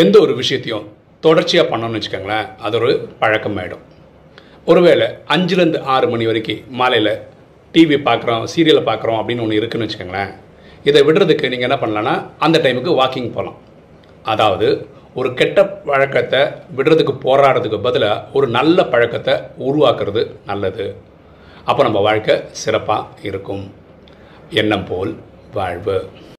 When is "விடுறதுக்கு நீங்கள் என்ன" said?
11.06-11.78